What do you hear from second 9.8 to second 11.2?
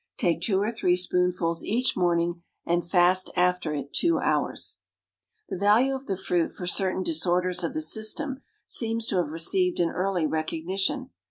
early recognition.